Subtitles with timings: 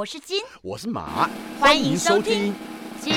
[0.00, 2.54] 我是金，我是马，欢迎收听。
[3.02, 3.12] 金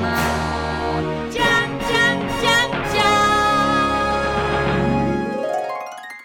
[0.00, 1.40] 马奖
[1.78, 1.90] 奖
[2.42, 3.00] 奖奖。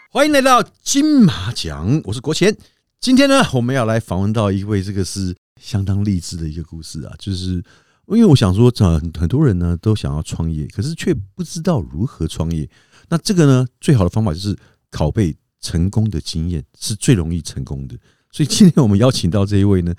[0.09, 2.57] 欢迎来到金马奖，我是国贤。
[2.99, 7.63] 今天呢，我们要来访问到一位这个是相当励志的一个故事啊，就是
[8.07, 12.67] 因为我想说，很很多人呢都想要创业，可是却不知道如何创业。
[13.09, 14.57] 那这个呢，最好的方法就是
[14.89, 17.95] 拷贝成功的经验，是最容易成功的。
[18.37, 19.91] 所以今天我们邀请到这一位呢，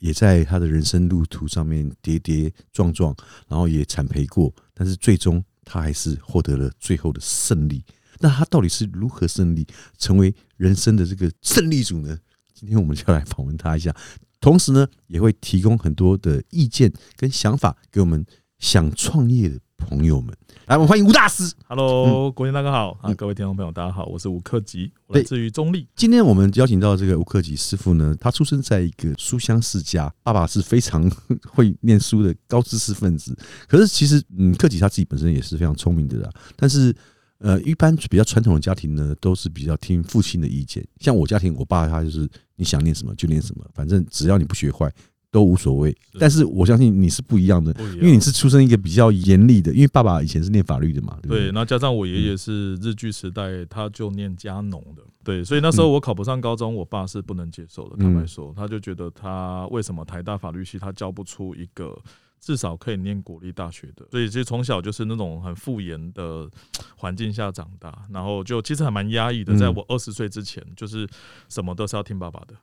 [0.00, 3.14] 也在他的人生路途上面跌跌撞撞，
[3.46, 7.84] 然后也惨赔过，但是最终他还是获得了最后的胜利。
[8.18, 9.64] 那他到底是如何胜利，
[9.96, 12.18] 成为人生的这个胜利组呢？
[12.52, 13.94] 今天我们就来访问他一下，
[14.40, 18.26] 同时呢，也会提供很多的意见跟想法给我们
[18.58, 20.34] 想创业的朋友们。
[20.66, 21.52] 来，我们欢迎吴大师。
[21.66, 25.86] Hello，国贤大哥好啊，各位听众朋友大家好，我是吴克吉，我来自于中立。
[25.94, 31.10] 今天我们邀请到这个吴克吉师傅呢，他出生在一个书香世家，爸爸是非常
[31.50, 33.36] 会念书的高知识分子。
[33.68, 36.30] 可是其实，嗯，克吉他自己本身也是非常聪明的啦。
[36.56, 36.94] 但是，
[37.38, 40.86] 呃，一般比较传统的家庭呢，都是比较听父亲的意见。
[41.00, 44.90] 像我家庭，我爸他就是你想念什么就念什么，反正只要你不学坏
[45.34, 45.92] 都无所谓。
[46.16, 51.50] 但是我相信你是不一样的，因为你是出生一个比较严厉的，因为爸爸以前是念法律的嘛，对？
[51.50, 57.96] 那加上我爷爷是日据时代，他就念加农的，对，所以那时候我考不上高中，我爸是不能接受的。
[57.98, 61.98] 嗯坦白说，他就觉得他为什么台大法律系他教不出一个
[62.40, 66.48] 至少可以念国立大学的，所以其实从小就是那种很复严的
[66.96, 69.52] 环境下长大，然后就其实还蛮压抑的。
[69.54, 71.08] 嗯在我二十岁之前，就是
[71.48, 72.54] 什么都是要听爸爸的。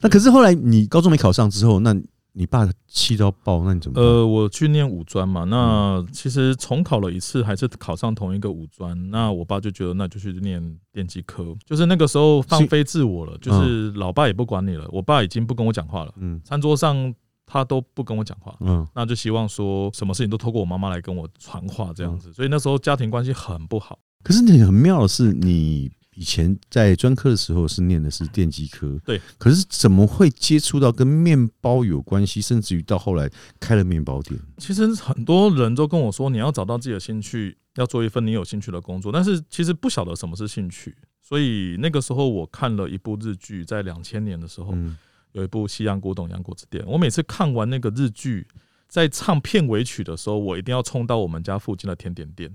[0.00, 1.94] 那可是后来你高中没考上之后，那
[2.38, 3.98] 你爸气到爆，那你怎么？
[3.98, 9.10] 呃，我去念五专嘛，那其实重考了一次，还是考上同一个五专。
[9.10, 17.14] 那我爸就觉得那就去念电机科，就是那个时候放飞自我了，就是老爸也不管你了，我爸已经不跟我讲话了，嗯餐桌上
[17.46, 18.54] 他都不跟我讲话。
[18.60, 23.98] 嗯那就希望说什么事情都透过我妈妈来跟我传话这样子，所以那时候家庭关系很不好。
[24.22, 29.20] 可是你很妙的是，你以前在专科的时候是念的是电机科，对。
[29.38, 34.40] 可是怎么会接触到跟面包有关系，甚至于到后来开了面包店？
[34.56, 39.12] 其实很多人都跟我说，你要找到自己的兴趣，要做一份你有兴趣的工作。
[39.12, 44.96] 但是其实不晓得什么是兴趣，所以那个时候我看了一部日剧，在两千年的时候，嗯，
[45.32, 46.82] 有一部《西洋古董洋果子店》。
[46.88, 48.46] 我每次看完那个日剧，
[48.88, 52.50] 在唱片尾曲的时候，我一定要冲到我们家附近的甜点店，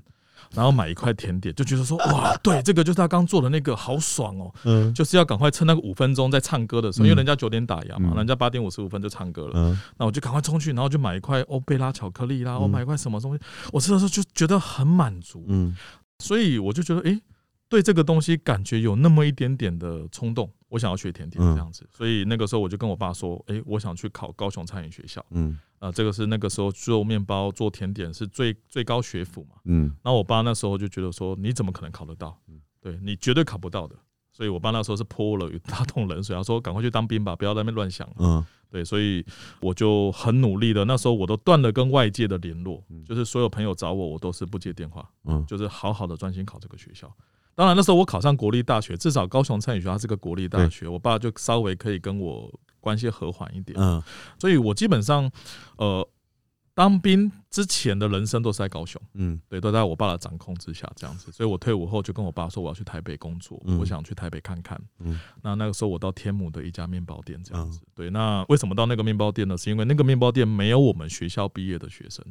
[0.54, 4.94] 然后买一块甜点，就觉得说 哇，对，这个就是他刚做的那个，好爽哦、嗯。
[4.94, 8.18] 就是要赶快趁那个五分钟在唱歌的时候，因为嗯人家九点打烊嘛，嗯。
[8.18, 9.52] 人家八点五十五分就唱歌了。
[9.56, 9.80] 嗯。
[9.98, 12.62] 那我就赶快冲去，然后就买一块欧贝拉巧克力啦，嗯。
[12.64, 15.76] 我买一块什么东西，我吃的时候就觉得很满足，嗯。
[16.20, 17.20] 所以我就觉得，诶，
[17.72, 29.56] 对这个东西感觉有那么一点点的冲动，我想要学甜点嗯这样子，所以那个时候我就跟我爸说，诶，我想去考高雄餐饮学校，嗯啊，这个是那个时候做面包、做甜点是最最高学府嘛。
[29.64, 32.38] 嗯那我爸那时候就觉得说，你怎么可能考得到？
[32.82, 33.96] 对你绝对考不到的。
[34.34, 38.16] 所以我爸那时候是泼了一大桶冷水，他说赶快去当兵吧，不要在那边乱想了。
[38.20, 39.26] 嗯对，所以
[39.62, 47.14] 我就很努力的，那时候我都断了跟外界的联络，就是所有朋友找我，我都是不接电话，嗯就是好好的专心考这个学校。
[47.62, 54.02] 当然那时候我考上国立大学，至少高雄参与学校是个国立大学，我爸就稍微可以跟我关系和缓一点，嗯
[54.40, 55.32] 所以我基本上
[55.78, 56.10] 呃
[56.74, 59.00] 当兵之前的人生都是在高雄。
[59.14, 61.32] 嗯对，都在我爸的掌控之下，这样子。
[61.32, 64.82] 所以我退伍后就跟我爸说，我要去台北工作，嗯我想去台北看看。
[64.98, 67.80] 嗯那那个时候我到天母的一家面包店，这样子。
[67.94, 69.56] 对，那为什么到那个面包店呢？
[69.56, 72.26] 是因为那个面包店没有我们学校毕业的学生，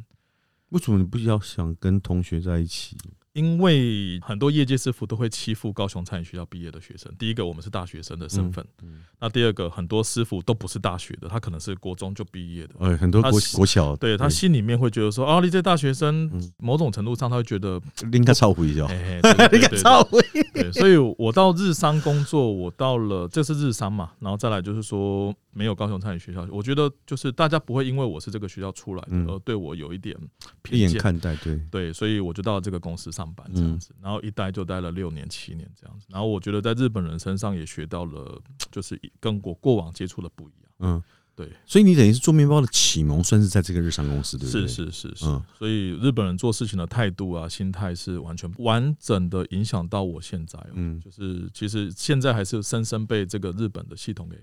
[0.71, 2.97] 为什么你不要想跟同学在一起？
[3.33, 7.13] 因为很多业界师傅都会欺负高雄餐饮学校毕业的学生。
[7.17, 12.75] 第一个，我们是大学生的身份；嗯那第二个，很多师傅都不是大学的，他可能是国中就毕业的。
[12.81, 17.81] 哎，很多国国小对他心里面会觉得说，啊，你这大学生嗯，某种程度上他会觉得，
[18.13, 18.89] 应该超回一下，
[19.23, 20.21] 应该对超回。
[20.53, 29.27] 对，所以我到日商工作，我到了这是日商嘛，然后再来就是说没有高雄餐饮学校，我觉得就是大家不会因为我是这个学校出来的嗯。
[29.27, 30.17] 而对我有一点
[30.63, 31.01] 偏见。
[31.01, 38.41] 看待，对，对，所以我就到了这个公司上班这样子，然后一待就待了六年七年这样子，然后我觉得在日本人身上也学到了，
[38.71, 40.71] 就是跟我过往接触的不一样。
[40.81, 41.03] 嗯，
[41.35, 44.67] 对，所以你等于是做面包的启蒙，算是在这个日商公司，对不对？
[44.67, 45.43] 是是是是，嗯。
[45.59, 50.73] 所以日本人做事情的态度啊、心态是完全完整的影响到我现在、哦。
[50.75, 51.01] 嗯。
[51.01, 54.37] 就是其实现在还是深深被这个日本的系统给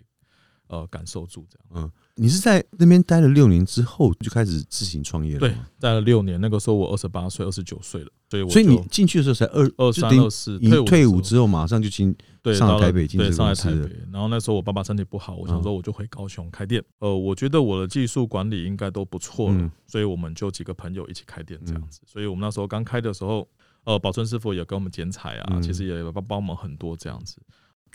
[0.67, 1.65] 呃感受住这样。
[1.83, 16.83] 嗯，你是在那边待了六年之后就开始自行创业了对？，待了六年，那个时候我二十八岁，二十九岁了，所以我所以你进去的时候才二二三二四你退伍之后马上就进对，上了台北对上台北，然后那时候我爸爸身体不好，我想说我就回高雄开店。
[16.99, 22.01] 呃，我觉得我的技术管理应该都不错了，嗯所以我们就几个朋友一起开店这样子。
[22.05, 23.47] 所以我们那时候刚开的时候，
[23.83, 27.41] 呃，宝春师傅也给我们剪彩啊，嗯其实也帮帮我们很多这样子。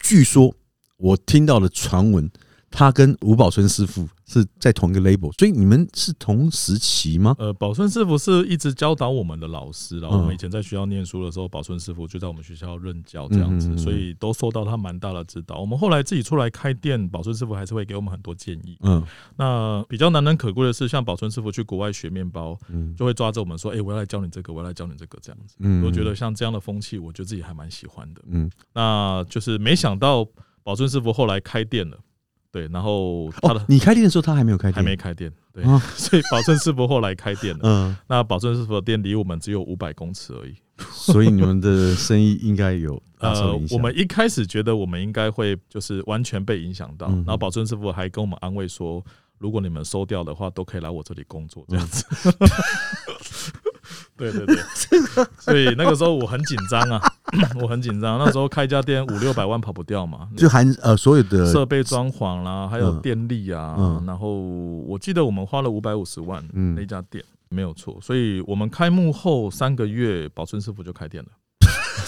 [0.02, 0.54] 据说
[0.98, 2.30] 我听到的传闻，
[2.72, 7.36] 他跟吴宝春师傅是在同一个 label，所以你们是同时期吗？
[7.38, 15.58] 呃，宝春师傅是一直教导我们的老师，然后我嗯们以前在学校念书的时候，宝春师傅就在我们学校任教这样子，所以都受到他蛮大的指导。
[15.60, 18.78] 我们后来自己出来开店，宝春师傅还是会给我们很多建议。
[18.80, 19.04] 嗯
[19.36, 28.22] 那比较难能可贵的是，像宝春师傅去国外学面包，嗯就会抓着我们说：“哎、我要来教你这个，我要来教你这个。”这样子，嗯我觉得像这样的风气，我觉得自己还蛮喜欢的。
[28.28, 30.26] 嗯那就是没想到
[30.62, 31.98] 宝春师傅后来开店了，
[32.52, 37.60] 对，然后他的、哦，你开店的时候他还没有开店，还没开店，对，啊 所以保证师傅后来开店了。
[37.62, 40.54] 嗯，那保证师傅的店离我们只有五百公尺而已。
[40.92, 43.56] 所以你们的生意应该有呃。
[43.70, 49.02] 我们一开始觉得我们应该会就是完全被影响到，嗯然后保证师傅还跟我们安慰说，
[49.38, 52.04] 如果你们收掉的话，都可以来我这里工作这样子。
[54.30, 57.00] 对对对， 所以那个时候我很紧张啊，
[57.60, 58.18] 我很紧张。
[58.18, 64.04] 那时候开一家店五六百万跑不掉嘛，就含呃所有的设备装潢啦，还有嗯电力啊，嗯。
[64.06, 66.74] 然后我记得我们花了五百五十万嗯。
[66.74, 67.98] 那家店，没有错。
[68.00, 71.30] 所以我们开幕后三个月，宝春师傅就开店了，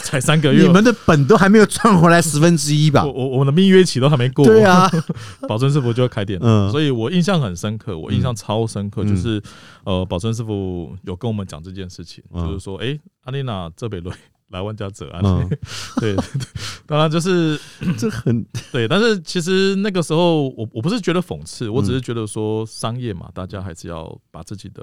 [0.05, 0.63] 才三个月。
[0.63, 0.69] 你。
[0.69, 3.05] 们的本都还没有赚回来十分之一吧？
[3.05, 3.13] 我？
[3.13, 4.91] 我我们的蜜月期都还没过，对啊，
[5.49, 6.71] 宝尊师傅就要开店了，嗯。
[6.71, 9.09] 所以我印象很深刻，我印象超深刻，嗯。
[9.09, 9.43] 就是
[9.85, 12.47] 呃，宝尊师傅有跟我们讲这件事情，嗯。
[12.47, 14.13] 就是说，哎，阿丽娜这北瑞
[14.51, 15.49] 来万家者啊，嗯。
[16.01, 16.17] 对，
[16.87, 17.59] 当然就是
[17.97, 21.95] 这很 对，但是其实那个时候我我不是觉得讽刺，我只嗯。
[21.95, 24.83] 是觉得说商业嘛，大家还是要把自己的，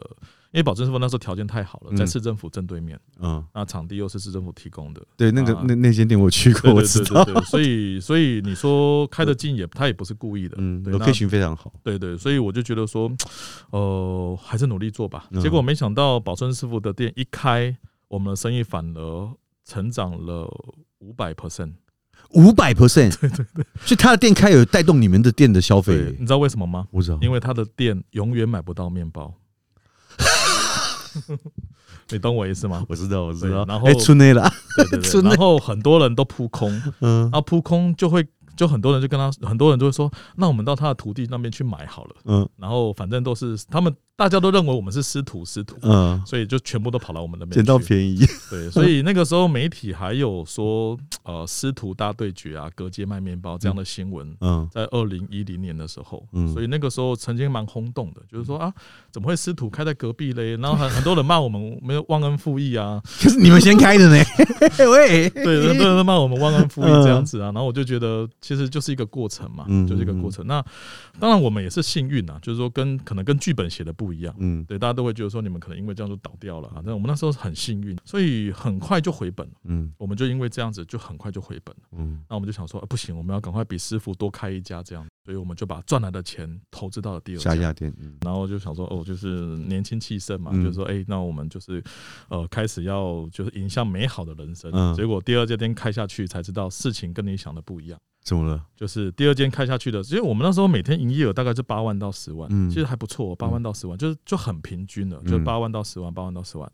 [0.51, 13.09] 因为宝春师傅那时候条件太好了，在嗯市政府正对面，嗯，那场地又是市政府提供的，对，那个啊那那间店我去过，我知道，所以所以你说开得近也，他也不是故意的，嗯对那，location 非常好，对对，所以我就觉得说，
[13.71, 15.25] 呃，还是努力做吧。
[15.31, 17.75] 嗯结果没想到宝春师傅的店一开，
[18.09, 19.29] 我们的生意反而
[19.63, 20.45] 成长了
[20.99, 21.71] 五百 percent。
[22.33, 26.87] 五百 percent，对对对，所以他的店开有带动你们的店的消对，费你，知道为什么吗？
[26.91, 29.33] 不知道，因为他的店永远买不到面包。
[32.09, 32.85] 你懂我意思吗？
[32.89, 36.69] 我知道，我知道，然后哎，出内了，对对对， 然后很多人都扑空，
[36.99, 37.21] 嗯。
[37.23, 38.25] 然后扑空就会，
[38.55, 42.15] 就很多人就跟他，很多人就会说，那我们到他的徒弟那边去买好了。
[42.25, 42.47] 嗯。
[42.57, 48.19] 然后反正都是他们，大家都认为我们是师徒，师徒，嗯，所以就全部都跑到我们那边捡到便宜，
[48.51, 54.69] 对，所以那个时候媒体还有说，呃，师徒大对决啊，隔街卖面包这样的新闻，嗯。
[54.71, 56.53] 在二零一零年的时候，嗯。
[56.53, 58.71] 所以那个时候曾经蛮轰动的，就是说啊，
[59.11, 60.55] 怎么会师徒开在隔壁嘞？
[60.57, 64.23] 然后很很多人骂我们没有忘恩负义啊，可是你们先开的呢，
[64.91, 67.45] 喂，对，很多人都骂我们忘恩负义这样子啊。
[67.45, 70.45] 然后我就觉得，其实就是一个过程嘛，嗯就是一个过程。
[70.45, 70.63] 那
[71.19, 74.33] 当然我们也是幸运啊，就是说跟可能跟剧本写的不一样。
[74.39, 79.53] 嗯对，大家都会觉得说你们可能因为这样就倒掉了啊，但我们那时候很幸运，所以很快就回本了。
[79.65, 81.83] 嗯我们就因为这样子，就很快就回本了。
[81.91, 87.55] 嗯那我们就想说，啊不行，我们要赶快比师傅多开一家这样，所以我们就把赚来的钱投资到了第二家。
[87.55, 89.27] 家店，嗯然后就想说，哦，就是
[89.57, 91.83] 年轻气盛嘛，嗯就是说，哎、那我们就是
[92.29, 94.71] 呃，开始要就是迎向美好的人生。
[94.73, 97.99] 嗯结果第二家店开下去，才知道事情跟你想的不一样。
[98.23, 98.63] 怎么了？
[98.75, 106.71] 就是第二间开下去的，因为我们那时候每天营业额大概是八万到十万，嗯其实还不错，八万到十万，就是就很平均了，就嗯八万到十万，八万到十万。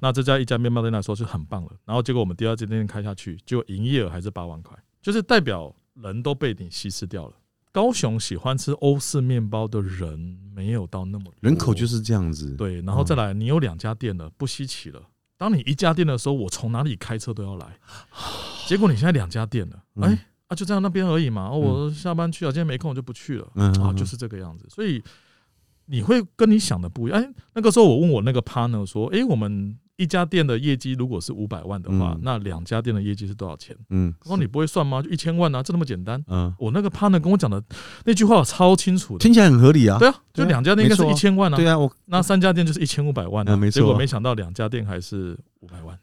[0.00, 1.70] 那这家一家面包店来说是很棒了。
[1.84, 7.34] 然后结果我们第二间店开下去，结果营业额还是八万块，就是代表人都被你稀释掉了。
[7.70, 10.18] 高雄喜欢吃欧式面包的人
[10.52, 15.00] 没有到那么多人口就是这样子，，对，然后再来，你有两家店了，不稀奇了。
[15.36, 17.78] 当你一家店的时候，我从哪里开车都要来。
[18.66, 21.48] 结果你现在两家店了，嗯哎、啊，就这样那边而已嘛。
[21.48, 23.44] 哦我下班去啊，今天没空我就不去了。
[23.54, 24.66] 啊，嗯啊就是这个样子。
[24.68, 25.02] 所以
[25.86, 27.22] 你会跟你想的不一样。
[27.22, 33.76] 哎，那个时候我问我那个 partner 说，哎，我们一家店的业绩如果是五百万的话嗯，那两家店的业绩是多少钱？
[33.90, 35.02] 嗯，他说你不会算吗？
[35.02, 36.22] 就一千万啊，就那么简单。
[36.28, 37.62] 嗯，我那个 partner 跟我讲的
[38.04, 39.18] 那句话超清楚。
[39.18, 41.56] 听起来很合理啊，对啊，就两家店应该是一千万啊。
[41.56, 45.98] 对啊，我那三家店就是一千五百万啊，嗯没错结果没想到两家店还是五百万，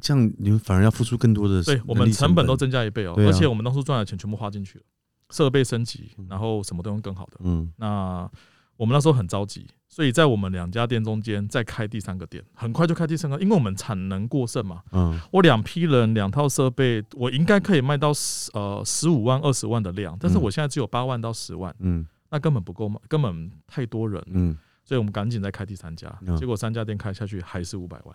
[0.00, 3.28] 这样你们反而要付出更多的，对我们成本都，增加一倍哦，对啊。
[3.28, 4.84] 而且我们当初赚的钱全部花进去了，
[5.30, 7.38] 设备升级嗯，然后什么都用更好的。
[7.40, 7.72] 嗯。
[7.76, 8.30] 那
[8.76, 14.82] 我们那时候很着急，所以在我们两家店中间再开第三个店，很快就开第三个，因为我们产能过剩嘛。
[14.92, 15.18] 嗯。
[15.32, 20.42] 我两批人、两套设备，我应该可以卖到十呃十五万、二十万的量，但是嗯。
[20.42, 22.06] 我现在只有八万到十万，嗯。
[22.30, 28.14] 那根本不够嘛，根本太多人，嗯，所以我们赶紧再开第三家嗯，结果三家店开下去还是五百万，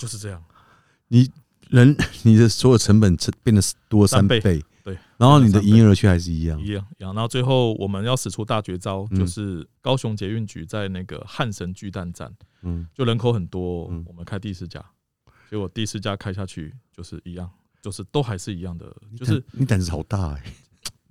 [0.00, 0.42] 就是这样。
[1.08, 1.30] 你
[1.68, 4.40] 人 你的所有成本成变得多三三倍。
[4.40, 6.60] 倍，对，然后你的营业额却还是一样。
[6.60, 7.14] 一，样一样。
[7.14, 9.18] 然后最后我们要使出大绝招，嗯。
[9.18, 12.86] 就是高雄捷运局在那个汉神巨蛋站，嗯。
[12.94, 14.84] 就人口很多嗯，我们开第四家，
[15.50, 17.50] 结果第四家开下去就是一样，
[17.82, 20.42] 就是都还是一样的，就是你胆子好大哎，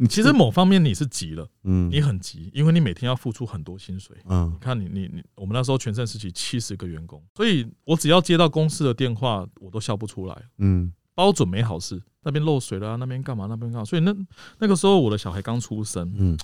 [0.01, 4.15] 你其实某方面你是急了，嗯你很急，因为你每天要付出很多薪水。
[4.29, 10.43] 嗯你看你你你，我们那时候全盛时期七十个员工，所以我只要接到公司的电话，我都笑不出来。
[10.57, 13.83] 嗯包准没好事，那边漏水了、啊，那边干嘛，那边干嘛。
[13.83, 14.15] 所以那
[14.59, 16.37] 那个时候我的小孩刚出生，嗯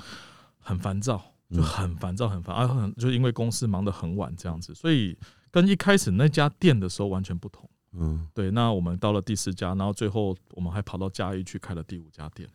[0.59, 5.17] 很烦躁，嗯就很烦躁，很烦啊，很就因为公司忙得很晚这样子，所以
[5.49, 7.69] 跟一开始那家店的时候完全不同。
[7.97, 12.49] 嗯对，那我们到了第四家，然后最后我们还跑到嘉义去开了第五家店。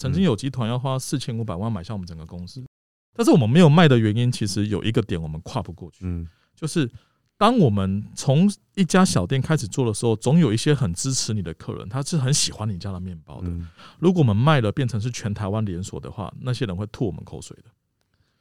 [0.00, 2.64] 曾经有集团要花四千五百万买下我们整个公司，
[3.14, 6.26] 但是我们没有卖的原因，其实有一个点我们跨不过去，嗯。
[6.56, 6.90] 就是
[7.36, 13.48] 当我们从一家小店开始做的时候，总有一些很支持你的客人，他是很喜欢你家的面包的。
[13.48, 13.68] 嗯。
[13.98, 17.70] 如果我们卖了变成是全台湾连锁的话，那些人会吐我们口水的。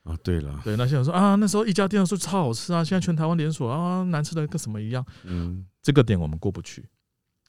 [0.10, 5.06] 啊，对了，对，那些人说啊，那时候一家店说超好吃啊，现在全台湾连锁啊，难吃的跟什么一样。
[5.26, 5.66] 嗯。
[5.82, 6.86] 这个点我们过不去，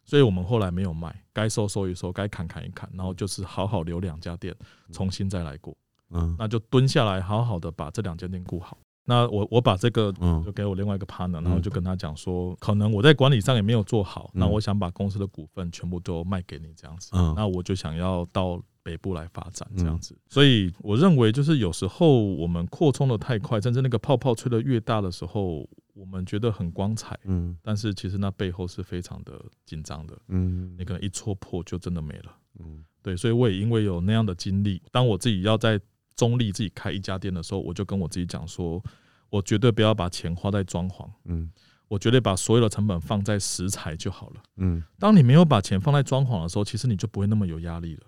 [0.04, 4.54] 所以我们后来没有卖，该收收一收，该砍砍一砍，然后就是好好留两家店，
[4.92, 5.76] 重新再来过。
[6.12, 8.76] 嗯那就蹲下来，好好的把这两家店顾好。
[9.10, 10.30] 那我我把这个嗯。
[10.44, 14.40] 就给我另外一个 partner，然后就跟他讲说，可能我在管理上也没有做好，嗯。
[14.40, 20.16] 那我想把公司的股份全部都卖给你这样子，嗯那我就想要到北部来发展这样子。
[20.28, 27.56] 所以我认为，就是有时候我们扩充的太快，甚至那个泡泡吹得越大的时候，我们觉得很光彩，嗯。
[27.62, 30.74] 但是其实那背后是非常的紧张的，嗯。
[30.78, 32.36] 你可能一戳破就真的没了。
[32.58, 32.84] 嗯。
[33.02, 35.80] 对，所以我也因为有那样的经历，当我自己要在
[36.20, 38.82] 中立自己开一家店的时候，我就跟我自己讲说，
[39.30, 41.50] 我绝对不要把钱花在装潢，嗯
[41.88, 44.42] 我绝对把所有的成本放在食材就好了。
[44.58, 48.02] 嗯当你没有把钱放在装潢的时候，其实你就不会那么有压力了。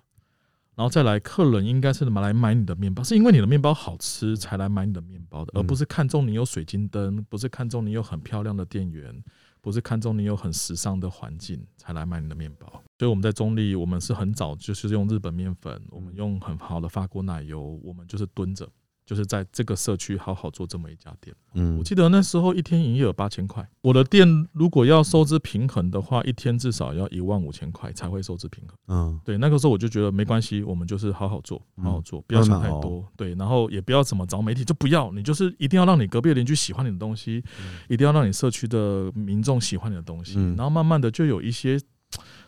[0.75, 9.23] 然后再来，客人应该是怎么来买你的面包，是因为你的面包好吃才来买你的面包的，嗯而不是看中你有水晶灯，不是看中你有很漂亮的店员，
[9.61, 12.83] 不是看中你有很时尚的环境才来买你的面包。
[13.03, 18.65] 所以我们在中立，我们是很早就是用日本面粉，我们用很好的法国奶油，我们就是蹲着，
[19.05, 21.35] 就是在这个社区好好做这么一家店。
[21.55, 28.77] 嗯我记得那时候一天营业额八千块，我的店如果要收支平衡的话，一天至少要一万五千块才会收支平衡。
[28.87, 33.05] 嗯对，那个时候我就觉得没关系，我们就是好好做，嗯好好做，不要想太多。
[33.17, 37.45] 对，然后也不要怎么找媒体，就不要，你就是一定要让你隔壁的邻居喜欢你的东西，
[37.89, 41.79] 一定要让你社区的民众喜欢你的东西，嗯然后慢慢的就有一些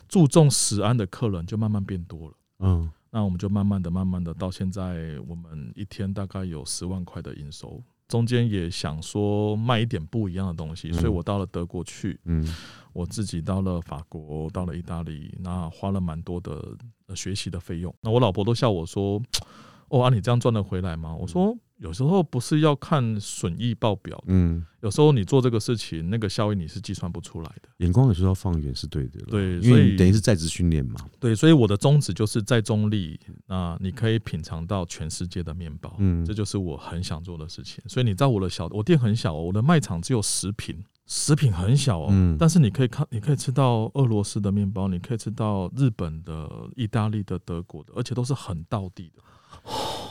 [0.08, 2.34] 注重食安的客人就慢慢变多了。
[2.60, 12.44] 嗯那我们就慢慢的、慢慢的到现在，我们一天大概有十万块的营收，中间也想说卖一点不一样的东西，嗯所以我到了德国去，嗯
[12.92, 17.94] 我自己到了法国，到了意大利，那花了蛮多的呃学习的费用。
[18.00, 19.22] 那我老婆都笑我说
[19.90, 27.68] ：“哦，啊，你这样赚得回来吗？”我说：“有时候不是要看损益报表，嗯，有时候你做这个事情，那个效益你是计算不出来的。
[27.78, 35.94] 眼光有时候要放远是对的，对所以因为你等于是在职训练嘛，对，所以我的宗旨就是在中立，那你可以品尝到全世界的面包。
[35.98, 37.82] 嗯这就是我很想做的事情。
[37.88, 42.08] 所以你知道我的小，我店很小、哦，我的卖场只有十平，十品很小哦。
[42.10, 49.22] 嗯但是你可以看，你可以吃到俄罗斯的面包，你可以吃到日本的、意大利的、德国的，而且都是很道地的。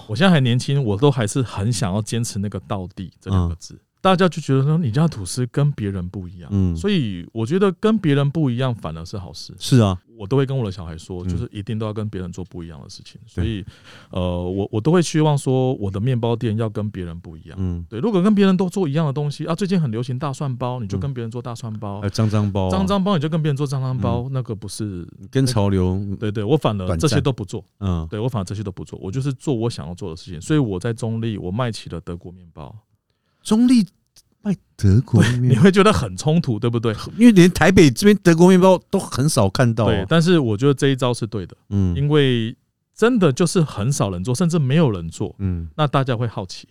[0.08, 3.80] 我现在还年轻，我都还是很想要坚持那个“到底”这两个字。
[4.04, 9.54] 大家就觉得说你家吐司跟别人不一样，嗯，所以我觉得跟别人不一样反而是好事。
[9.58, 13.22] 是啊，我都会跟我的小孩说，嗯就是一定都要跟别人做不一样的事情。
[13.26, 13.64] 所以，
[14.10, 17.56] 呃，我我都会希望说，我的面包店要跟别人不一样。
[17.58, 22.02] 嗯，对，如果跟别人都做一样的东西啊，最近很流行大蒜包，你就嗯跟别人做大蒜包。
[22.02, 30.42] 还有；脏脏包啊，脏脏包你就跟别人做脏脏包，那个不是跟潮流，对对，我反而这些都不做，嗯，对我反而这些都不做，我就是做我想要做的事情。
[30.42, 32.76] 所以我在中立，我卖起了德国面包，
[33.44, 33.86] 中立
[34.42, 36.96] 卖德国 你面包，会觉得很冲突，对不对？
[37.18, 42.56] 因为连台北这边德国面包都很少看到啊，对，但是我觉得这一招是对的，嗯因为
[42.96, 45.36] 真的就是很少人做，甚至没有人做。
[45.40, 46.68] 嗯那大家会好奇。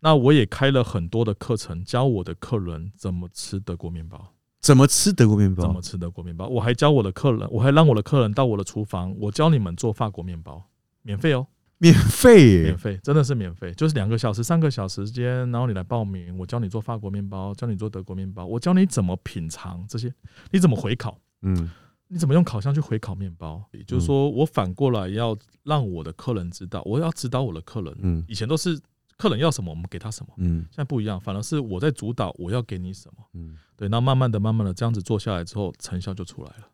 [0.00, 5.80] 那我也开了很多的课程，教我的客人怎么吃德国面包，怎么吃德国面包怎么？
[5.80, 6.46] 吃德国面包。
[6.46, 10.62] 我还教我的客人，我还让我的客人到我的厨房，我教你们做法国面包，
[11.02, 11.46] 免费哦。
[11.78, 20.12] 免费耶免，费，真的是免费，就是两个小时、三个小时间，然后你来报名，我教你做法国面包，教你做德国面包，我教你怎么品尝这些，
[20.50, 21.70] 你怎么回烤，嗯
[22.08, 27.94] 你怎么用烤箱去回烤面包，也就是说，我反过来要让我的客人知道，我要指导我的客人。
[28.02, 28.78] 嗯以前都是
[29.16, 33.24] 客人要什么，我们给他什么，嗯现在不一样，反而是我在主导，我要给你什么。
[33.32, 33.56] 嗯。
[33.76, 36.68] 对，那慢慢的、慢慢的这样子做下来之后，成效就出来了。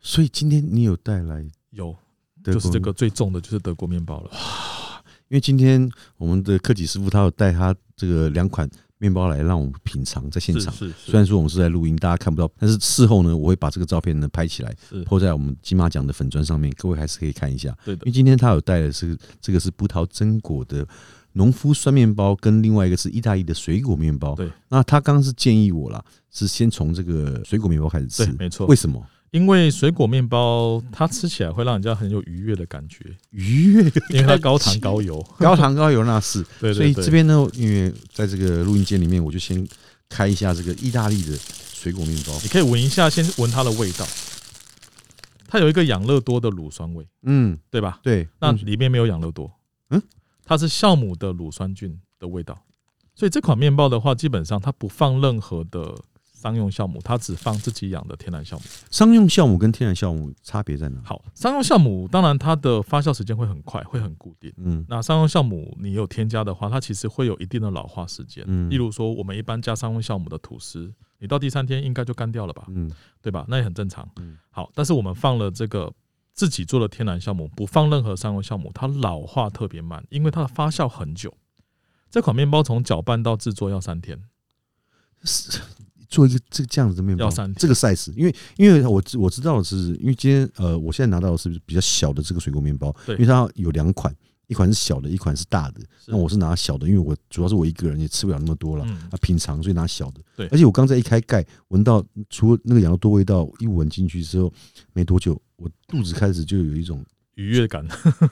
[0.00, 1.96] 所以今天你有带来有，
[2.52, 4.30] 就是这个最重的，就是德国面包了。
[5.28, 10.72] 因为今天我们的克己师傅他有带他这个两款面包来让我们品尝，在现场。
[10.72, 17.74] 是是是，虽然说我们是在录音，大家看不到，但是事后呢，我会把这个照片呢拍起来，是抛在我们金马奖的粉砖上面，各位还是可以看一下。
[17.84, 20.86] 对的因为，今天他有带的是这个是葡萄榛果的
[21.32, 24.34] 农夫酸面包，跟另外一个是意大利的水果面包。
[24.34, 28.76] 对，那他刚刚是建议我啦，是先从这个水果面包开始吃对，，没错为。
[28.76, 29.04] 什么？
[29.34, 35.20] 因为水果面包它吃起来会让人家很有愉悦的感觉，愉悦，因为它高糖高油。
[35.40, 36.40] 高糖高油那是。
[36.60, 39.66] 对所以这边呢，因为在这个录音间里面，我就先
[40.08, 42.32] 开一下这个意大利的水果面包。
[42.44, 44.06] 你可以闻一下，先闻它的味道。
[45.48, 47.98] 它有一个养乐多的乳酸味，嗯，对吧？
[48.04, 49.50] 对，那嗯里面没有养乐多，
[49.90, 50.00] 嗯，
[50.44, 52.56] 它是酵母的乳酸菌的味道。
[53.16, 55.92] 所以这款面包的话，基本上它不放任何的
[56.44, 58.62] 商用酵母，它只放自己养的天然酵母。
[58.90, 61.00] 商用酵母跟天然酵母差别在哪？
[61.02, 64.52] 好，商用酵母当然它的发酵时间会很快，会很固定。
[64.58, 68.44] 嗯那商用酵母你有添加的话，它其实会有一定的老化时间。
[68.46, 73.46] 嗯例如说，我们一般加商用酵母的吐司，你到第三天应该就干掉了吧，嗯对吧？
[73.48, 74.36] 那也很正常嗯。
[74.50, 75.90] 好，但是我们放了这个
[76.34, 81.32] 自己做的天然酵母，不放任何商用酵母，它老化特别慢，因为它的发酵很久。
[82.10, 84.22] 这款面包从搅拌到制作要三天，
[85.22, 85.58] 是
[86.14, 94.14] 做一个这个这样子的面包这个 size，因为因为我知我知道的是，因为今天呃，我现在拿到的是比较小的这个水果面包，对因为它有两款，
[94.46, 95.80] 一款是小的，一款是大的。
[96.06, 100.20] 那我是拿小的，因为我主要是我一个人也吃不了那么多了，嗯啊，品尝所以拿小的。
[100.36, 104.52] 对而且我刚才一开盖，闻到除了那个羊肉多味道，一闻进去之后，
[104.92, 107.04] 没多久，我肚子开始就有一种
[107.34, 107.86] 愉悦感，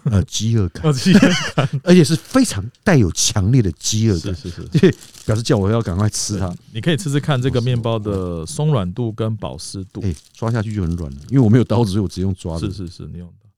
[0.05, 1.19] 呃饥饿感，饥饿
[1.55, 4.95] 感 而且是非常带有强烈的饥饿感，是是是，对，
[5.27, 6.55] 表示叫我要赶快吃它。
[6.73, 10.01] 你可以吃吃看这个面包的松软度跟保湿度。
[10.03, 12.61] 哎、抓下去就很软了，因为我没有刀子，所以我直接用抓的。
[12.61, 13.49] 是是是，你用的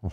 [0.00, 0.12] 哦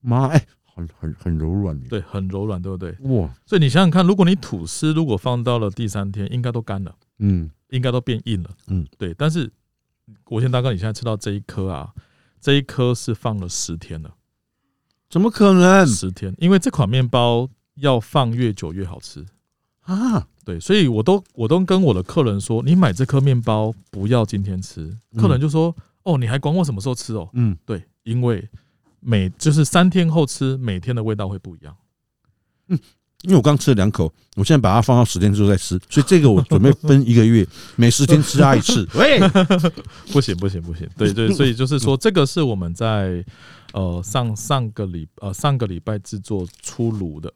[0.00, 1.86] 妈，哎、很很很柔软耶。
[1.90, 2.96] 对，很柔软，对不对？
[3.00, 8.50] 哇，所以你想想看，如果你吐司如果放到了第三天，应该都干了，嗯，应该都变硬了。
[8.68, 9.12] 嗯，对。
[9.12, 9.50] 但是
[10.24, 11.92] 国宪大哥，你现在吃到这一颗啊，
[12.40, 14.14] 这一颗是放了十天了，
[15.08, 19.26] 怎么可能十天，因为这款面包要放越久越好吃。
[19.82, 20.26] 啊？
[20.44, 24.96] 对，所以我都我都跟我的客人说，你买这颗面包不要今天吃。
[25.16, 28.48] 客人就说：“哦，你还管我什么时候吃哦嗯，？”对，因为
[29.00, 31.76] 每就是三天后吃，每天的味道会不一样。
[33.22, 38.88] 因为我刚吃了两口，我现在把它放到十天之后再吃，所以这个我准备分一个月， 每十天吃它一次。
[38.96, 39.20] 喂，
[40.12, 43.24] 不行不行不行，对对， 所以就是说，这个是我们在
[43.72, 47.32] 呃上上个礼呃上个礼拜制作出炉的，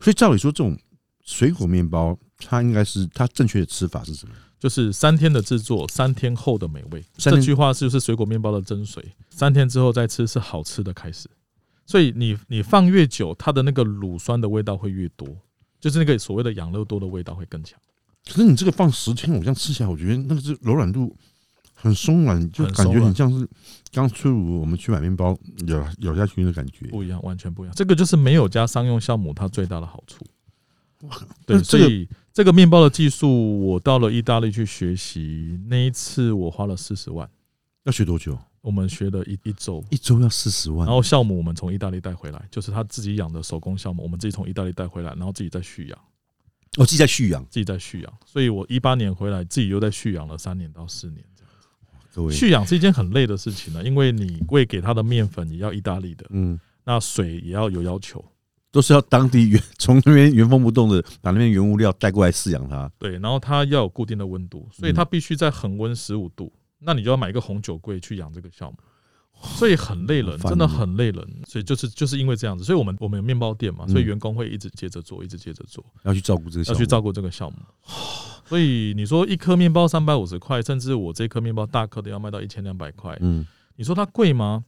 [0.00, 0.78] 所以照理说，这种
[1.24, 4.34] 水果面包，它应该是它正确的吃法是什么？
[4.58, 7.04] 就是三天的制作，三天后的美味。
[7.16, 11.28] 这句话是就是水果面包的真髓，三天之后再吃是好吃的开始。
[11.84, 15.28] 所以你你放越久，它的那个乳酸的味道会越多，
[15.80, 17.78] 就是那个所谓的养乐多的味道会更强。
[18.24, 21.14] 可是你这个放十天，我这样吃起来，我觉得那个是柔软度
[21.74, 23.48] 很松软，就感觉很像是
[23.92, 26.86] 刚出炉我们去买面包咬咬下去的感觉。
[26.86, 27.74] 不一样，完全不一样。
[27.74, 30.24] 这个就是没有加商用酵母它最大的好处。
[31.44, 37.28] 对，所以这个面包的技术，我到了意大利去学习，那一次我花了四十万，
[37.84, 38.38] 要学多久？
[38.60, 39.84] 我们学了一一周。
[39.90, 40.94] 一周要四十万然。
[40.94, 45.98] 后酵母我们从意大利带回来，就是他自己养的手工酵母，我们自己从意大利带回来，然后自己再蓄养，
[46.76, 48.12] 我自己在蓄养，自己在蓄养。
[48.24, 51.52] 所以我一八年回来，自己又在蓄养了三年到四年这样。
[52.14, 58.24] 各位，蓄养是一件很累的事情呢，因为你喂给它的面粉也要意大利的，嗯，那水也要有要求，
[58.70, 62.88] 都是要当地原 从那边原封不动的把那边原物料带过来饲养它。
[62.96, 66.52] 对，然后它要有固定的温度，所以它必须在恒温十五度。
[66.84, 68.76] 那你就要买一个红酒柜去养这个酵母，
[69.40, 71.26] 所以很累人，真的哦很累人。
[71.46, 77.00] 所以就是就是因为这样子，所以我们我们有面包店嘛，嗯所以员工会一直接着做，一直接着做，要去照顾这个，要去照。
[77.00, 77.58] 顾这个项目。
[78.44, 84.64] 所以你说一颗面包三百五十块，甚至我这颗面包大颗的要卖到一千两百块，嗯你说它贵吗？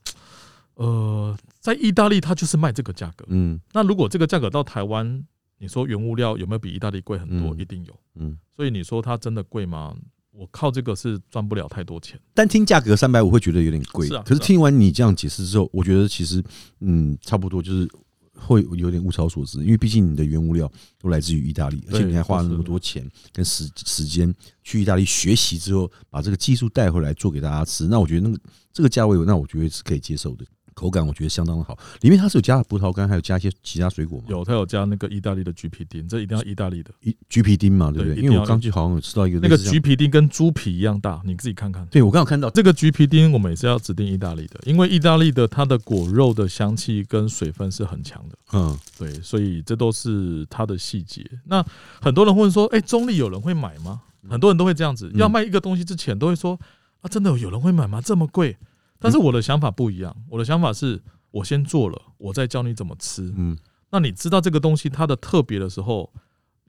[0.75, 3.25] 呃，在意大利它就是卖这个价格。
[3.29, 5.25] 嗯那如果这个价格到台湾，
[5.59, 7.55] 你说原物料有没有比意大利贵很多？
[7.55, 8.01] 嗯一定有。
[8.17, 9.95] 嗯，所以你说它真的贵吗？
[10.37, 12.19] 我靠这个是赚不了太多钱。
[12.35, 16.43] 单听价格三百五会觉得有点贵，是啊是啊可是听完你这样解释之后，我觉得其实
[16.81, 17.89] 嗯，差不多就是
[18.35, 20.71] 会有点物超所值，因为毕竟你的原物料
[21.01, 28.43] 都来自于意大利，而且你还花了那么多钱跟时时间去意大利学习之后，把这个技术带回来做给大家吃，那我觉得那个
[28.73, 30.45] 这个价位，那我觉得是可以接受的。
[30.75, 36.91] 口感我觉得相当的好，里面它是有加了葡萄干，还有加一些其他水果嘛，有，它有加那个意大利的橘皮丁，这一定要意大利的。
[37.01, 38.23] 一橘皮丁嘛，对不对？
[38.23, 41.87] 因为我刚去好像有吃到一个那个橘皮丁跟猪皮一样大，你自己看看。
[41.87, 51.25] 对我刚好看到这个橘皮丁我们也是要指定意大利的，因为意大利的它的果肉的香气跟水分是很强的，嗯，对，所以这都是它的细节。
[51.47, 51.65] 那
[52.01, 54.01] 很多人会说，哎、中立有人会买吗？
[54.29, 56.59] 很多人都会这样子，嗯要卖一个东西之前都会说，
[57.03, 58.01] 啊，真的有人会买吗？
[58.01, 58.57] 这么贵？
[58.99, 63.33] 但是我的想法不一样，我的想法是我先做了，我再教你怎么吃。
[63.37, 63.57] 嗯
[63.91, 66.13] 那你知道这个东西它的特别的时候，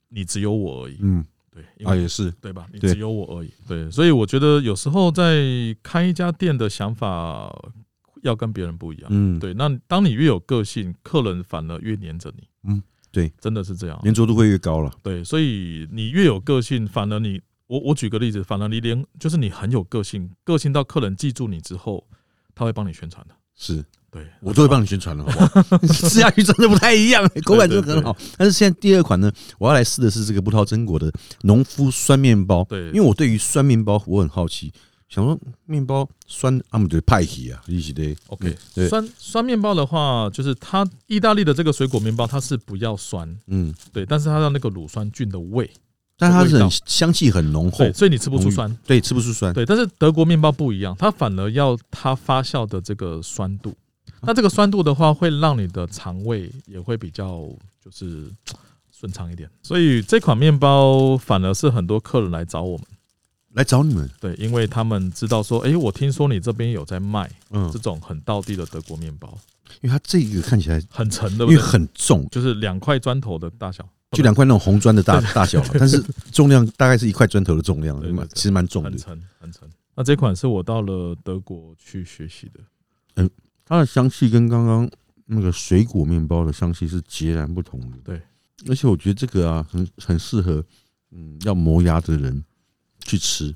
[0.10, 2.68] 你只有我而已，嗯，对，啊也是，对吧？
[2.72, 3.52] 你只有我而已。
[3.68, 5.44] 对，所以我觉得有时候在
[5.82, 7.52] 开一家店的想法
[8.22, 9.08] 要跟别人不一样。
[9.10, 12.48] 嗯，对，那当你越有个性，客人反而越黏着你。
[12.66, 14.00] 嗯，对，真的是这样。
[14.04, 14.92] 粘着度会越高了。
[15.02, 22.06] 对，所以你越有个性，反而你我我举个例子，反而你连就是你很有个性，个性到客人记住你之后，
[22.54, 23.34] 他会帮你宣传的。
[23.58, 25.88] 是对，我都会帮你宣传了，好不好？
[25.88, 28.16] 吃下去真的不太一样，口感真的很好。
[28.38, 32.64] 但是现在第二款呢，我要来试的是这个葡萄榛果的农夫酸面包。
[32.70, 34.72] 对因为我对于酸面包我很好奇，
[35.10, 45.70] 想说面包酸阿姆对派系啊，一起的 OK，对，酸酸面包的话，就是它意大利的这个水果面包，它是不要酸，嗯，对，但是它要那个乳酸菌的味，
[46.18, 48.74] 但它是很香气很浓厚对，，所以你吃不出酸。
[48.86, 49.54] 对，吃不出酸。
[49.54, 53.74] 对，但是德国面包不一样，它反而要它发酵的这个酸度。
[54.22, 57.42] 那这个酸度的话，会让你的肠胃也会比较
[57.84, 58.32] 就是
[58.92, 59.50] 顺畅一点。
[59.62, 62.88] 所以这款面包反而是很多客人来找我们，
[63.54, 69.38] 来找你们，对，因为他们知道说，诶，我听说你这边有在卖嗯这，种很道地的德国面包，
[69.82, 71.58] 因为它这个看起来很沉，的因为？
[71.58, 78.00] 很重，就是两块砖头的大小，就两块那种红砖的大大小，但是重量大概是一块砖头的重量
[78.34, 78.98] 其实蛮重的很。
[78.98, 79.70] 沉很沉。
[79.96, 82.60] 那这款是我到了德国去学习的，
[83.16, 83.30] 嗯
[83.66, 84.90] 它的香气跟刚刚
[85.26, 87.98] 那个水果面包的香气是截然不同的。
[88.04, 88.22] 对，
[88.68, 90.64] 而且我觉得这个啊，很很适合
[91.12, 92.44] 嗯要磨牙的人
[93.00, 93.56] 去吃，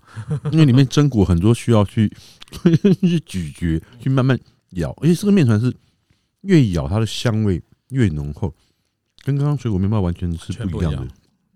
[0.51, 2.11] 因为里面榛果很多需要去
[3.01, 4.39] 去咀嚼，去慢慢
[4.71, 5.75] 咬，而且这个面团是
[6.41, 8.53] 越咬它的香味越浓厚，
[9.23, 11.07] 跟刚刚水果面包完全是不一样的。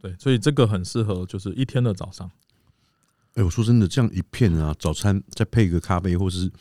[0.02, 2.30] 对，所以这个很适合就是一天的早上。
[3.36, 6.52] 哎、我说真的，这样一片啊，早餐再配个咖啡，或是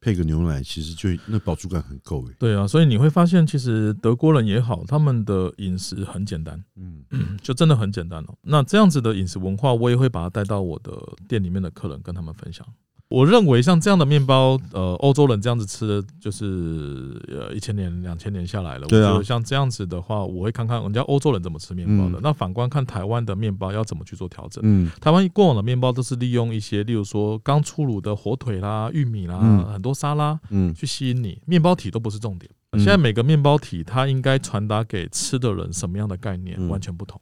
[0.00, 2.34] 配个牛奶，其实就那饱足感很够诶。
[2.38, 7.04] 对啊，所以你会发现，其实德国人也好，他们的饮食很简单，嗯
[7.40, 8.36] 就真的很简单哦。
[8.42, 10.92] 那这样子的饮食文化，我也会把它带到我的
[11.26, 12.66] 店里面的客人，跟他们分享。
[13.12, 18.86] 我认为像这样的面包，呃，欧洲人这样子吃的，就是呃一千年、两千年下来了。
[18.86, 22.18] 对啊我觉得像这样子的话，我会看看人家欧洲人怎么吃面包的。
[22.18, 24.62] 嗯那反观看台湾的面包要怎么去做调整。
[24.64, 32.50] 嗯台湾过往的面包都是利用一些，例如说刚出炉的火腿啦、玉米啦，嗯很多沙拉，嗯去吸引你，面包体都不是重点。
[32.72, 37.20] 嗯现在每个面包体它应该传达给吃的人什么样的概念，嗯完全不同。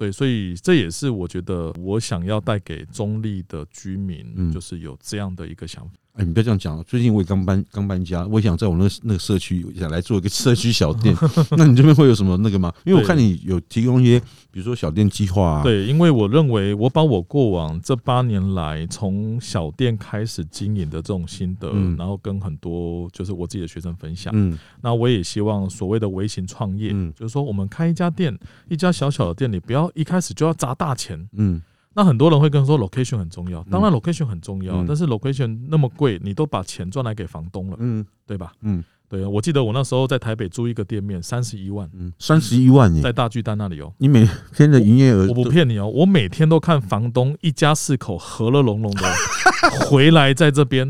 [0.00, 5.94] 对，所以这也是我觉得我想要带给中立的居民，嗯就是有这样的一个想法。
[6.14, 6.82] 哎，你不要这样讲。
[6.84, 11.16] 最近我也刚搬刚搬家，我也想在我那个那个社区想来做一个 社区小店。
[11.56, 12.72] 那你这边会有什么那个吗？
[12.84, 14.20] 因为我看你有提供一些，
[14.50, 24.32] 比如说小店计划啊。，对，因为我认为我把我过往这八年来从小店开始经营的这种心得，嗯然后跟很多就是我自己的学生分享。
[24.34, 28.36] 嗯那我也希望所谓的微型创业，嗯就是说我们开一家店，
[28.68, 31.28] 一家小小的店，你不要一开始就要砸大钱。
[31.34, 31.62] 嗯
[31.94, 34.84] 那很多人会跟我说 location 很重要，当然 location 很重要，嗯。
[34.86, 38.04] 但是 location 那么贵，你都把钱赚来给房东了，嗯。
[38.26, 38.52] 对吧？
[38.62, 38.82] 嗯。
[39.08, 43.02] 对，我记得我那时候在台北租一个店面，三十一万，嗯，三十一万耶！
[43.02, 43.92] 在大巨蛋那里哦。
[43.98, 44.24] 你每
[44.54, 49.02] 天的营业额我不骗你哦，我每天都看房东一家四口和乐融融的
[49.90, 50.86] 回来在这边，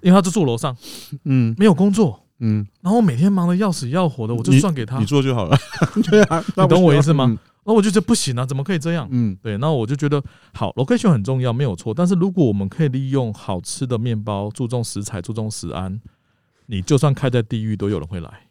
[0.00, 0.74] 因为他就住楼上，
[1.24, 1.54] 嗯。
[1.58, 5.54] 没有工作，嗯，然后我每天忙得要死要活的，我就你算给他，你做就好了。
[6.10, 9.08] 对啊，你懂我意思吗嗯然后我就觉得不行啊，怎么可以这样？
[9.12, 10.22] 嗯对，那我就觉得
[10.52, 11.94] 好，location 很重要，没有错。
[11.94, 16.00] 但是如果我们可以利用好吃的面包，注重食材，注重食安，
[16.66, 18.48] 你就算开在地狱，都有人会来。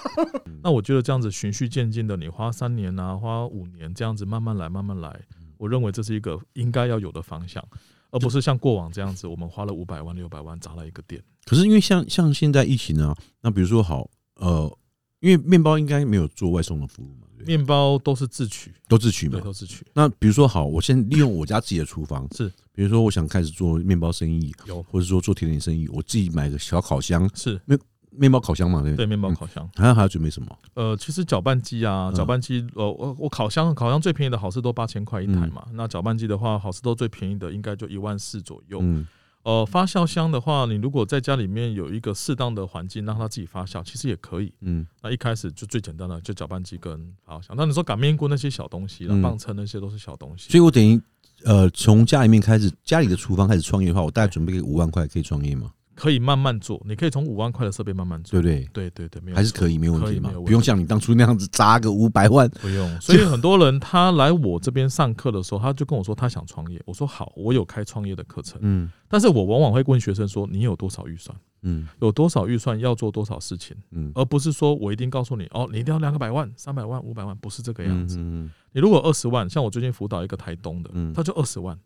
[0.64, 5.20] 那我觉得这样子循序渐进的，你花三年啊，花五年这样子慢慢来，慢慢来，
[5.58, 7.62] 我认为这是一个应该要有的方向，
[8.10, 11.22] 而不是像过往这样子，我们花了五百万、六百万砸了一个店。
[11.44, 14.78] 可是因为像像现在疫情啊，那比如说好呃，
[15.20, 19.42] 因为面包应该没有做外送的服务嘛，对面包都是自取，都自取嘛对，。
[19.42, 19.84] 都自取。
[19.94, 27.78] 那比如说好，我先利用我家自己的厨房， 是比如说我想开始做面包生意，有或者说做甜点生意，我自己买个小烤箱，是面
[28.10, 29.06] 面包烤箱嘛，对？
[29.06, 29.68] 面包烤箱。
[29.74, 30.58] 还要还要准备什么？
[30.74, 38.78] 呃，其实搅拌机啊，嗯搅拌机，呃，我我烤箱烤箱最便宜的好事多八千块一台嘛，那搅拌机的话，好事多最便宜的应该就一万四左右。
[38.82, 39.06] 嗯
[39.44, 44.52] 呃，发酵箱的话，你如果在家里面有一个适当的环境让它自己发酵，其实也可以。
[44.62, 47.56] 嗯那一开始就最简单的就搅拌机跟发酵箱。
[47.56, 50.50] 那你说擀面棍那些小东西然后，磅秤那些都是小东西。
[50.50, 50.98] 所以我等于
[51.44, 55.70] 呃，从家里面开始，家里的厨房开始创业的话，我大概准备个五万块可以创业吗？
[55.94, 58.40] 可以慢慢做，你可以从五万块的设备慢慢做。
[58.40, 58.68] 对不对？
[58.72, 62.48] 对对对，没有还是可以，没问题嘛不用像你当初那样子砸个五百万。
[62.60, 63.00] 不用。
[63.00, 66.80] 所以很多人他来我这边上课的时候，他就跟我说他想创业。
[66.84, 78.18] 我说好，我有开创业的课程，嗯但是我往往会问学生说你有多少预算，嗯有多少预算要做多少事情，嗯，而不是说我一定告诉你哦，你一定要两个百万、三百万、五百万，不是这个样子。
[78.18, 81.78] 嗯你如果二十万，像我最近辅导一个台东的嗯，他就二十万，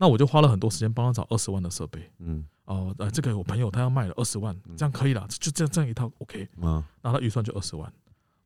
[0.00, 2.10] 那我就花了很多时间帮他找二十万的设备。
[2.20, 2.42] 嗯。
[2.64, 6.74] 哦，呃，这个我朋友他要卖了二十万，这样可以了，就这样这样一套 OK，嗯。
[6.74, 7.92] 啊那他预算就二十万，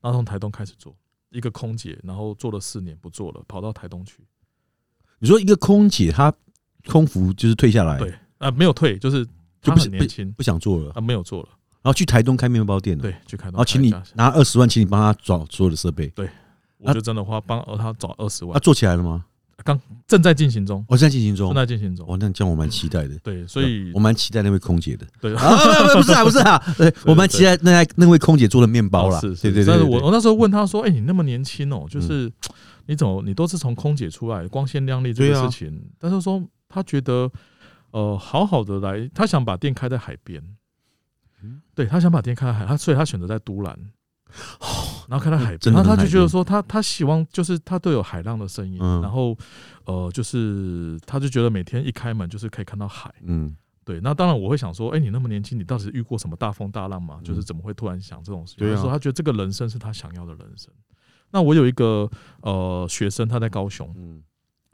[0.01, 0.93] 然后从台东开始做
[1.31, 4.27] 一个空姐，然后做了四年不做了，跑到台东去，
[5.21, 6.33] 你说一个空姐她
[6.89, 9.25] 空服就是退下来，对，啊、没有退，就是
[9.61, 11.49] 就不很年轻不想做了，啊，没有做了，
[11.83, 16.29] 然后去台东开面包店了，，对，去开东，然后请你拿二十万，请你帮他找所有的设备，对
[16.79, 19.27] 我就真的花帮他找二十他万，做起来了吗？
[20.07, 21.49] 正在进行中，我，现在进行中。
[21.49, 23.19] 正，在进行中，哦，那这样我蛮期待的。
[23.21, 25.07] 对，所以我蛮期待那位空姐的。
[25.21, 25.35] 对。
[25.37, 25.57] 啊，
[25.95, 29.19] 不不是啊，不是啊， 对我蛮期待那台那位空姐做的面包啦。
[29.19, 32.31] 哦是是对对对，但是我我那时候问他说：“哎、你那么年轻哦、就是
[32.87, 37.31] 你怎么你都是从空姐出来，光鲜亮丽这个事情？”但是说他觉得
[37.93, 40.43] 呃，好好的来，他想把店开在海边，
[41.43, 41.63] 嗯。
[41.75, 43.79] 对他想把店开在海，他所以他选择在都兰。
[45.09, 49.03] 然后看到海边，然后他就觉得说他他希望就是他都有海浪的声音，嗯。
[49.03, 49.37] 然后
[49.85, 53.55] 呃就是他就觉得每天一开门就是可以看到海，嗯。
[53.85, 57.21] 对，那当然我会想说，哎、你那么年轻，你到底遇过什么大风大浪吗？
[57.23, 58.67] 就是嗯怎么会突然想这种事情？
[58.67, 58.77] 对啊。
[58.77, 60.73] 他说他觉得这个人生是他想要的人生。
[61.31, 62.09] 那我有一个
[62.41, 64.23] 呃学生，他在高雄，嗯。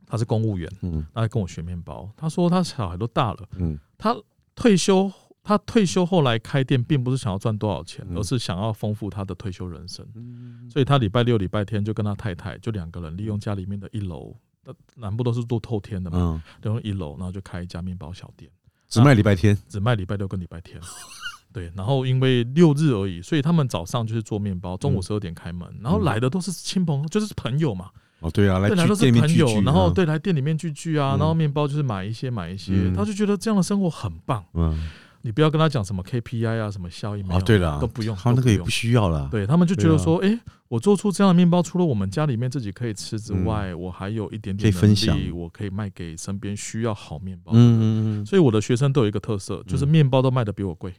[0.07, 1.05] 他是公务员，嗯。
[1.13, 2.09] 他在跟我学面包。
[2.17, 3.77] 他说他小孩都大了，嗯。
[3.99, 4.15] 他
[4.55, 5.11] 退休，
[5.51, 8.17] 他退休后来开店，并不是想要赚多少钱，嗯。
[8.17, 10.07] 而是想要丰富他的退休人生。
[10.15, 14.35] 嗯，所以他礼拜六、礼拜天就跟他太太就两个人利用家里面的一楼，
[14.65, 18.51] 那南部都是做透天的嘛，嗯，利用一楼，然后就开一家面包小店。
[18.89, 20.81] 只卖礼拜天，只卖礼拜六跟礼拜天。
[21.53, 25.03] 对，然后因为六日而已，所以他们早上就是做面包，中午嗯。
[25.03, 31.19] 十二点开门，然后来的都是亲朋，就是朋友嘛，哦对啊，来都是朋友，然后嗯，对来店里面聚聚啊，嗯。
[31.19, 32.95] 然后面包就是买一些买一些，嗯。
[32.95, 34.45] 他就觉得这样的生活很棒。
[34.55, 34.89] 嗯，
[35.23, 39.29] 你不要跟他讲什么 KPI 啊，什么效益没有，哦对了，都不用，他那个也不需要了。
[39.31, 45.17] 对他们就觉得说，哎、我做出这样的面包，除了我们家里面自己可以吃之外，我还有一点可以点能分享。
[45.19, 47.57] 力，我可以卖给身边需要好面包嗯。
[47.57, 47.83] 嗯
[48.23, 48.27] 嗯。
[48.27, 49.89] 所以我的学生都有一个特色，就是嗯。
[49.89, 50.95] 面包都卖的比我贵，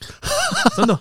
[0.76, 0.98] 真的，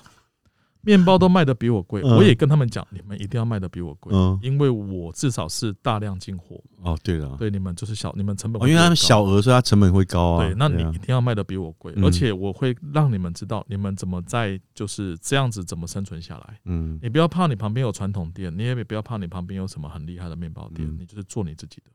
[0.85, 2.01] 面包都卖的比我贵。
[2.01, 10.45] 嗯我也跟他们讲，你们一定要卖的比我贵，嗯，因为我至少是大量进货，哦对了，对你们就是小，你们成本哦，因为他们小额，所以它成本会高啊。
[10.45, 16.59] 对，那你啊一定要卖的比我贵，嗯而且我会让你们知道你们怎么在就是这样子怎么生存下来。
[16.65, 21.91] 嗯你不要怕你旁边有传统店，你也不要怕你旁边有什么很厉害的面包店，嗯你就是做你自己的。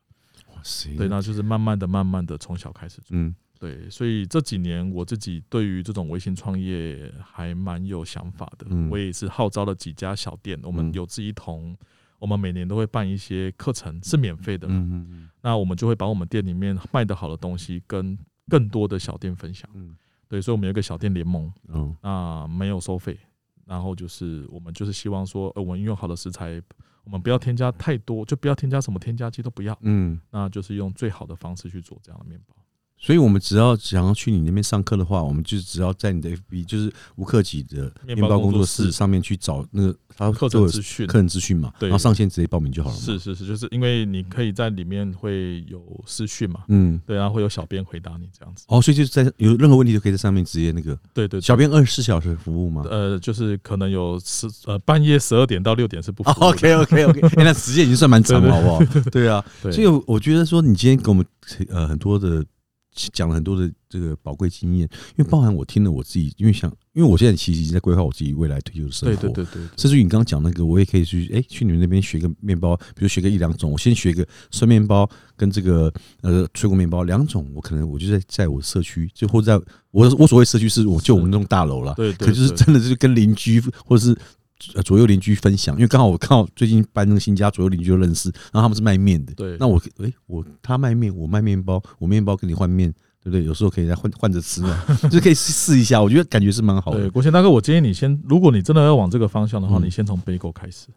[0.55, 3.09] 哇塞，对，那就是慢慢的、慢慢的从小开始做。
[3.11, 8.67] 嗯对，所以这几年我自己对于这种微型创业还蛮有想法的。
[8.71, 11.77] 嗯我也是号召了几家小店，我们嗯有志一同，
[12.19, 14.67] 我们每年都会办一些课程，是免费的。
[14.67, 18.19] 嗯嗯那我们就会把我们店里面卖的好的东西跟
[18.49, 19.69] 更多的小店分享。
[19.75, 19.95] 嗯
[20.27, 23.19] 对，所以我们有一个小店联盟，嗯那没有收费。
[23.67, 26.61] 然后就是我们就是希望说，呃，我们运用好的食材，
[27.05, 32.57] 我们不要添加太多，就不要添加什么添加剂都不要，嗯，那就是用最好的方式去做这样的面包。
[33.03, 41.07] 所以我们只要想要去你那边上课的话，我们就只要在你的 FB，就是吴克己的面面包工作室室上面去找那个他课程资讯。
[41.07, 41.89] 客人资讯嘛，对。
[41.89, 42.97] 然后上线直接报名就好了。
[42.97, 48.67] 是是是，就是因为你可以在里面会有私讯嘛，嗯，对，然后会有小编回答你这样子。
[48.69, 52.85] 哦，所以就是在有任何问题都可以在上面直接那个对对，对小编二十四小时服务吗？
[52.91, 56.41] 呃，就是可能有十呃半夜十二点到六点是不服务的。
[56.49, 59.01] OK OK OK，哎，那时间已经算蛮长了，好不好？
[59.11, 61.25] 对啊，所以我觉得说你今天给我们
[61.71, 62.45] 呃很多的
[63.13, 84.19] 讲了很多的这个宝贵经验，因为包含我听了我自己，因为想因为我现在其实已经在规划我自己未来退休的生活，对对对对甚至于你刚刚讲那个，我也可以去哎、去你们那边学个面包，比如学个一两种，我先学个酸面包跟这个呃水果面包两种，我可能我就在在我社区，就或者在我我所谓社区是我就我们那栋大楼了，对对，可就是真的就是跟邻居或者是呃
[84.85, 92.93] 左右邻居分享，因为刚好我刚好最近搬那个新家，左右邻居就认识，然后他们是卖面的，对那我诶、我他卖面，我卖面包，我面包跟你换面，
[93.23, 93.45] 对不对？
[93.45, 97.11] 有时候可以来换换着吃嘛， 就是可以试试一下，我觉得感觉是蛮好对，的。
[97.11, 100.89] 国贤大哥，我建议你先，如果你真的要往这个方向的话，嗯你先从杯狗开始，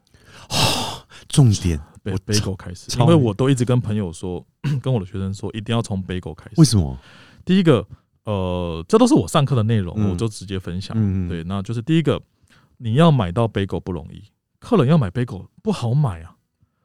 [0.50, 0.56] 哦
[1.30, 4.46] 重点杯我杯狗开始，超因为我都一直跟朋友说，
[4.82, 6.52] 跟我的学生说，一定要从杯狗开始。
[6.58, 6.98] 为什么？
[7.46, 7.86] 第一个，
[8.26, 10.96] 呃，这都是我上课的内容，嗯我就直接分享。
[10.98, 12.22] 嗯嗯对，那就是第一个，
[12.84, 14.22] 你要买到杯狗不容易，
[14.60, 16.36] 客人要买杯狗不好买啊。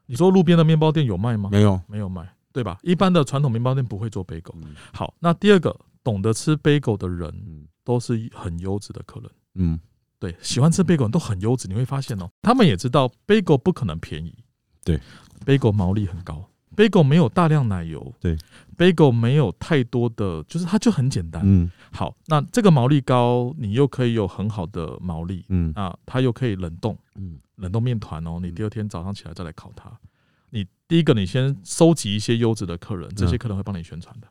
[0.05, 1.49] 你说路边的面包店有卖吗？
[1.51, 2.79] 没有，没有卖，对吧？
[2.83, 4.55] 一般的传统面包店不会做杯狗。
[4.63, 9.29] 嗯好，那第二个，懂得吃杯狗的人嗯都是很优质的客人。
[9.55, 9.77] 嗯，
[10.19, 14.33] 对，喜欢吃贝狗人都很优质，你会发现哦，他们也知道贝狗不可能便宜，
[14.85, 14.97] 对，
[15.45, 16.48] 贝狗毛利很高，
[16.79, 18.37] 贝狗没有大量奶油，对
[18.77, 21.41] ，，bagel 没有太多的，就是它就很简单。
[21.43, 29.91] 嗯好，那这个毛利高，你又可以有很好的毛利，嗯啊，它又可以冷冻，嗯冷冻面团哦，你第二天早上起来再来烤它。
[30.51, 34.27] 你第一个，你先收集一些优质的客人，这些客人会帮你宣传的。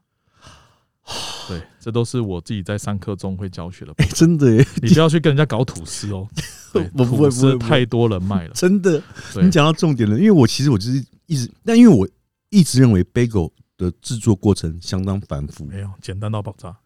[1.48, 6.26] 对，这都是我自己在上课中会教学的真的耶，你不要去跟人家搞吐司哦，
[6.72, 8.54] 我不会不会太多人卖了。
[8.54, 9.02] 真的，
[9.42, 12.08] 你讲到重点了，因为我其实我就是一直，但因为我
[12.50, 16.76] 一直认为 bagel 的制作过程相当繁复，没有简单到爆炸，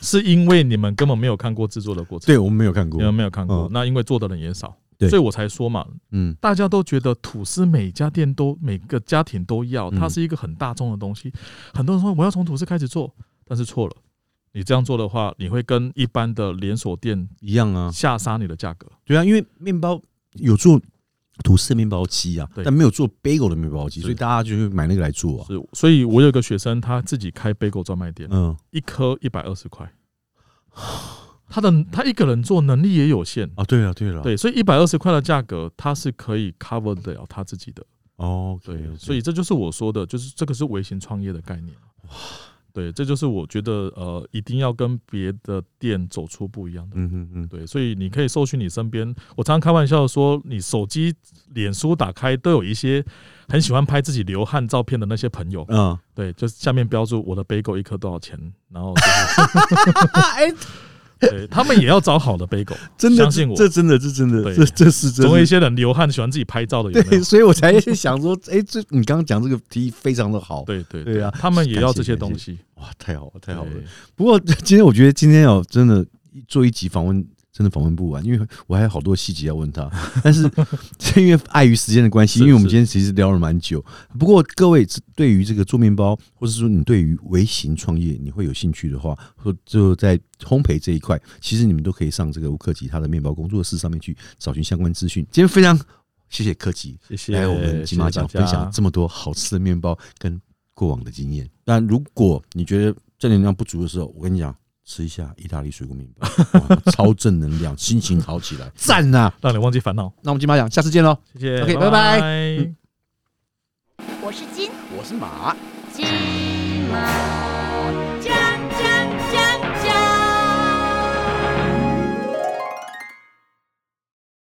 [0.00, 2.98] 是 是因为你们根本没有看过制作的过程，对我们没有看过。
[2.98, 4.76] 你，们没有看过嗯，那因为做的人也少，
[5.08, 6.34] 所以我才说嘛，嗯。
[6.40, 9.98] 大家都觉得吐司每家店都每个家庭都要，嗯。
[9.98, 11.32] 它是一个很大众的东西。
[11.72, 13.96] 很多人说我要从吐司开始做，但是错了。
[14.52, 18.88] 你这样做的话，你会跟一般的连锁店一样啊，下杀你的价格。
[19.04, 20.00] 对啊，因为面包
[20.32, 20.80] 有做
[21.44, 25.46] 吐司面包机啊，对但没有做 bagel 的面包机，所以大家就会买那个来做啊。
[25.46, 29.90] 是，所以我有一个学生，他自己开 bagel 专卖店，嗯，一颗一百二十块。
[31.50, 37.82] 他的他一个人做能力也有限，啊，对了对了，对，所以一百二十块的价格，他是可以 cover 得了他自己的。
[38.16, 41.74] 哦，对，所以这就是我说的，就是这个是微型创业的概念。
[42.72, 46.96] 对，这就是我觉得呃，一定要跟别的店走出不一样的。
[46.96, 51.14] 嗯嗯嗯，对，所以你可以搜寻你身边，我常常开玩笑说，你手机、
[51.54, 53.04] 脸书打开都有一些
[53.48, 58.38] 很喜欢拍自己流汗照片的那些朋友，嗯，对，就是下面标注我的杯狗一颗多少钱，
[58.70, 59.90] 然后就是
[60.36, 60.52] 哎，
[61.20, 63.56] 对他们也要找好的杯狗， 真的，相信我。
[63.56, 65.28] 这真的，这真的，这这是真的。
[65.28, 67.24] 总有一些人流汗喜欢自己拍照的，有没对，有？
[67.24, 71.32] 所以我才想说，哎，这你刚刚讲这个提议非常的好，对对对啊。
[71.38, 73.70] 他们也要这些东西，哇，太好了，太好了。
[74.14, 76.04] 不过今天我觉得今天要真的
[76.46, 77.24] 做一集访问，
[77.58, 79.90] 真的访问不完，因为我还有好多细节要问他。
[80.22, 80.48] 但是
[81.20, 83.84] 因为碍于时间的关系，因为我们今天其实聊了蛮久。
[84.16, 95.26] 不过各位对于这个做面包，或者说你对于微型创业你会有兴趣的话，或就在烘焙这一块，其实你们都可以上这个吴克吉他的面包工作室上面去找寻相关资讯。
[95.32, 95.76] 今天非常
[96.28, 100.40] 谢谢克吉谢谢来 我们金马奖分享这么多好吃的面包跟
[100.74, 101.50] 过往的经验。
[101.64, 104.54] 但如果你觉得正能量不足的时候，我跟你讲，
[104.90, 106.26] 吃一下意大利水果面包，
[106.92, 110.10] 超正能量，心情好起来，赞呐、让你忘记烦恼。
[110.22, 111.14] 那我们金马奖下次见喽！
[111.34, 112.72] 谢谢 OK，拜拜拜拜
[114.22, 115.54] 我是金我是马。
[115.92, 116.06] 金
[116.90, 117.57] 马奖。